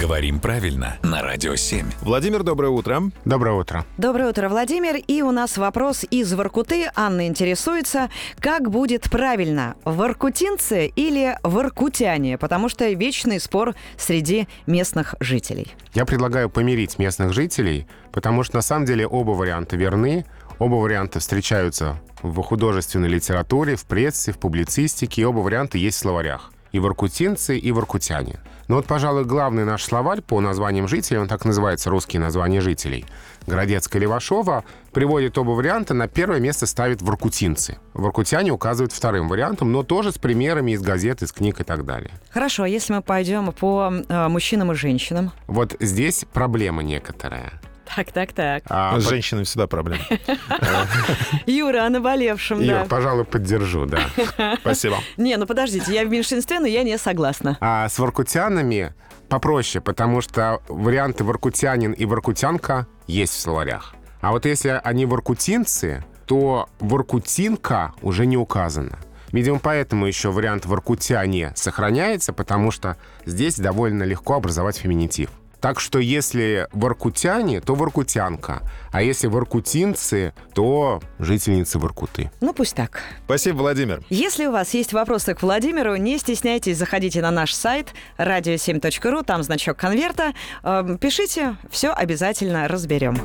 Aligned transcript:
Говорим 0.00 0.40
правильно 0.40 0.98
на 1.02 1.22
Радио 1.22 1.54
7. 1.54 1.86
Владимир, 2.00 2.42
доброе 2.42 2.70
утро. 2.70 3.12
Доброе 3.24 3.54
утро. 3.54 3.86
Доброе 3.96 4.30
утро, 4.30 4.48
Владимир. 4.48 4.96
И 4.96 5.22
у 5.22 5.30
нас 5.30 5.56
вопрос 5.56 6.04
из 6.10 6.32
Воркуты. 6.32 6.90
Анна 6.96 7.28
интересуется, 7.28 8.10
как 8.40 8.70
будет 8.70 9.08
правильно, 9.08 9.76
воркутинцы 9.84 10.88
или 10.88 11.38
воркутяне? 11.44 12.38
Потому 12.38 12.68
что 12.68 12.88
вечный 12.90 13.38
спор 13.38 13.74
среди 13.96 14.48
местных 14.66 15.14
жителей. 15.20 15.72
Я 15.94 16.04
предлагаю 16.04 16.50
помирить 16.50 16.98
местных 16.98 17.32
жителей, 17.32 17.86
потому 18.10 18.42
что 18.42 18.56
на 18.56 18.62
самом 18.62 18.86
деле 18.86 19.06
оба 19.06 19.30
варианта 19.30 19.76
верны. 19.76 20.26
Оба 20.58 20.74
варианта 20.74 21.20
встречаются 21.20 22.00
в 22.22 22.40
художественной 22.42 23.08
литературе, 23.08 23.76
в 23.76 23.84
прессе, 23.86 24.32
в 24.32 24.38
публицистике, 24.38 25.22
и 25.22 25.24
оба 25.24 25.38
варианта 25.38 25.78
есть 25.78 25.98
в 25.98 26.00
словарях. 26.00 26.50
И 26.74 26.80
воркутинцы, 26.80 27.56
и 27.56 27.70
воркутяне. 27.70 28.40
Но 28.66 28.76
вот, 28.76 28.86
пожалуй, 28.86 29.24
главный 29.24 29.64
наш 29.64 29.84
словарь 29.84 30.22
по 30.22 30.40
названиям 30.40 30.88
жителей, 30.88 31.20
он 31.20 31.28
так 31.28 31.44
называется, 31.44 31.88
русские 31.88 32.18
названия 32.18 32.60
жителей, 32.60 33.04
Городецкая 33.46 34.02
Левашова, 34.02 34.64
приводит 34.92 35.38
оба 35.38 35.50
варианта, 35.50 35.94
на 35.94 36.08
первое 36.08 36.40
место 36.40 36.66
ставит 36.66 37.00
воркутинцы. 37.00 37.78
Воркутяне 37.92 38.50
указывают 38.50 38.90
вторым 38.90 39.28
вариантом, 39.28 39.70
но 39.70 39.84
тоже 39.84 40.10
с 40.10 40.18
примерами 40.18 40.72
из 40.72 40.82
газет, 40.82 41.22
из 41.22 41.30
книг 41.30 41.60
и 41.60 41.62
так 41.62 41.84
далее. 41.84 42.10
Хорошо, 42.30 42.64
а 42.64 42.68
если 42.68 42.94
мы 42.94 43.02
пойдем 43.02 43.52
по 43.52 43.92
э, 43.92 44.28
мужчинам 44.28 44.72
и 44.72 44.74
женщинам? 44.74 45.30
Вот 45.46 45.76
здесь 45.78 46.24
проблема 46.32 46.82
некоторая. 46.82 47.52
Так, 47.96 48.12
так, 48.12 48.32
так. 48.32 48.62
А, 48.68 48.92
С 48.98 49.04
под- 49.04 49.10
женщинами 49.10 49.44
всегда 49.44 49.66
проблема. 49.66 50.02
Юра, 51.46 51.84
о 51.86 51.90
наболевшем, 51.90 52.60
Юр, 52.60 52.80
да. 52.80 52.84
пожалуй, 52.88 53.24
поддержу, 53.24 53.86
да. 53.86 54.00
Спасибо. 54.60 54.96
Не, 55.16 55.36
ну 55.36 55.46
подождите, 55.46 55.92
я 55.94 56.04
в 56.04 56.08
меньшинстве, 56.10 56.60
но 56.60 56.66
я 56.66 56.82
не 56.82 56.98
согласна. 56.98 57.56
А 57.60 57.88
с 57.88 57.98
воркутянами 57.98 58.94
попроще, 59.28 59.82
потому 59.82 60.20
что 60.20 60.60
варианты 60.68 61.24
воркутянин 61.24 61.92
и 61.92 62.04
воркутянка 62.04 62.86
есть 63.06 63.34
в 63.34 63.40
словарях. 63.40 63.94
А 64.20 64.30
вот 64.32 64.46
если 64.46 64.80
они 64.82 65.06
воркутинцы, 65.06 66.04
то 66.26 66.68
воркутинка 66.80 67.92
уже 68.02 68.26
не 68.26 68.36
указана. 68.36 68.98
Видимо, 69.32 69.58
поэтому 69.58 70.06
еще 70.06 70.30
вариант 70.30 70.64
воркутяне 70.64 71.52
сохраняется, 71.56 72.32
потому 72.32 72.70
что 72.70 72.96
здесь 73.26 73.56
довольно 73.58 74.04
легко 74.04 74.34
образовать 74.34 74.76
феминитив. 74.78 75.28
Так 75.64 75.80
что 75.80 75.98
если 75.98 76.68
воркутяне, 76.72 77.62
то 77.62 77.74
воркутянка. 77.74 78.60
А 78.92 79.00
если 79.00 79.28
воркутинцы, 79.28 80.34
то 80.52 81.00
жительницы 81.18 81.78
Воркуты. 81.78 82.30
Ну, 82.42 82.52
пусть 82.52 82.76
так. 82.76 83.00
Спасибо, 83.24 83.56
Владимир. 83.56 84.02
Если 84.10 84.44
у 84.44 84.52
вас 84.52 84.74
есть 84.74 84.92
вопросы 84.92 85.34
к 85.34 85.40
Владимиру, 85.40 85.96
не 85.96 86.18
стесняйтесь, 86.18 86.76
заходите 86.76 87.22
на 87.22 87.30
наш 87.30 87.54
сайт 87.54 87.94
radio7.ru, 88.18 89.24
там 89.24 89.42
значок 89.42 89.78
конверта. 89.78 90.34
Эм, 90.64 90.98
Пишите, 90.98 91.56
все 91.70 91.92
обязательно 91.92 92.68
разберем. 92.68 93.16